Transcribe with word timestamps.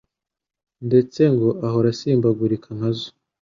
ndetse 0.87 1.21
ngo 1.33 1.49
ahora 1.67 1.87
asimbagurika 1.93 2.67
nkazo. 2.77 3.07